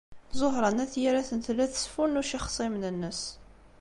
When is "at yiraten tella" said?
0.83-1.65